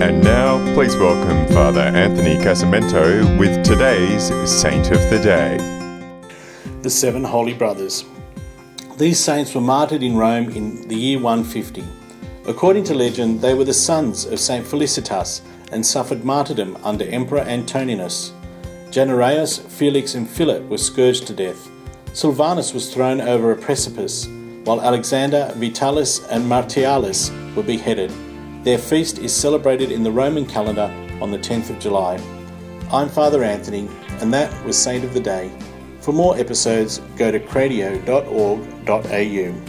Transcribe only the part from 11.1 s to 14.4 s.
150. According to legend, they were the sons of